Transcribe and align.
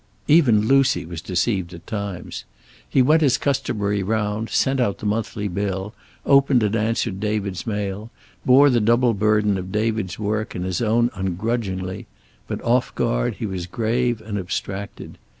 Even 0.27 0.61
Lucy 0.67 1.05
was 1.05 1.21
deceived 1.21 1.75
at 1.75 1.85
times. 1.85 2.43
He 2.89 3.03
went 3.03 3.21
his 3.21 3.37
customary 3.37 4.01
round, 4.01 4.49
sent 4.49 4.79
out 4.79 4.97
the 4.97 5.05
monthly 5.05 5.47
bills, 5.47 5.93
opened 6.25 6.63
and 6.63 6.75
answered 6.75 7.19
David's 7.19 7.67
mail, 7.67 8.09
bore 8.43 8.71
the 8.71 8.81
double 8.81 9.13
burden 9.13 9.59
of 9.59 9.71
David's 9.71 10.17
work 10.17 10.55
and 10.55 10.65
his 10.65 10.81
own 10.81 11.11
ungrudgingly, 11.13 12.07
but 12.47 12.59
off 12.63 12.95
guard 12.95 13.35
he 13.35 13.45
was 13.45 13.67
grave 13.67 14.21
and 14.21 14.39
abstracted. 14.39 15.19